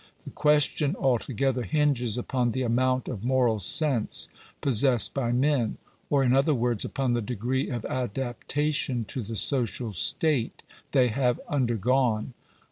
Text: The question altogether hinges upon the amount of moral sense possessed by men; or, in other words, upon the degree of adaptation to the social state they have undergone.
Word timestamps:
The 0.23 0.31
question 0.31 0.95
altogether 0.95 1.61
hinges 1.61 2.17
upon 2.17 2.53
the 2.53 2.63
amount 2.63 3.07
of 3.07 3.23
moral 3.23 3.59
sense 3.59 4.29
possessed 4.59 5.13
by 5.13 5.31
men; 5.31 5.77
or, 6.09 6.23
in 6.23 6.33
other 6.33 6.55
words, 6.55 6.83
upon 6.83 7.13
the 7.13 7.21
degree 7.21 7.69
of 7.69 7.85
adaptation 7.85 9.05
to 9.05 9.21
the 9.21 9.35
social 9.35 9.93
state 9.93 10.63
they 10.91 11.09
have 11.09 11.39
undergone. 11.47 12.33